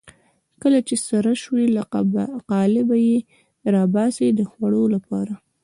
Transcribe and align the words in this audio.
کله 0.61 0.79
چې 0.87 0.95
سره 1.07 1.31
شوه 1.43 1.61
له 1.75 1.83
قالبه 2.51 2.95
یې 3.09 3.17
راباسي 3.73 4.27
د 4.33 4.41
خوړلو 4.49 4.83
لپاره. 4.95 5.33